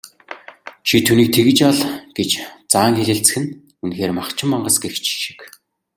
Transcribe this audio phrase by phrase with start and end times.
[0.87, 1.79] "Чи түүнийг тэгж ал"
[2.17, 2.29] гэж
[2.71, 3.49] заан хэлэлцэх нь
[3.83, 5.39] үнэхээр махчин мангас гэгч шиг.